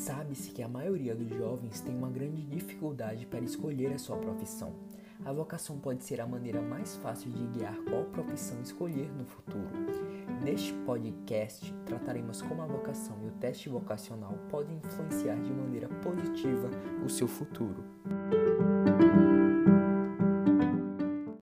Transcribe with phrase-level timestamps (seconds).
[0.00, 4.72] Sabe-se que a maioria dos jovens tem uma grande dificuldade para escolher a sua profissão.
[5.26, 9.68] A vocação pode ser a maneira mais fácil de guiar qual profissão escolher no futuro.
[10.42, 16.70] Neste podcast, trataremos como a vocação e o teste vocacional podem influenciar de maneira positiva
[17.04, 17.99] o seu futuro.